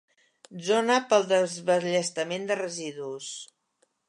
[0.69, 3.31] Zona per al desballestament de residus.